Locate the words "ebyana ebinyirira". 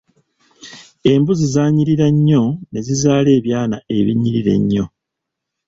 3.39-4.51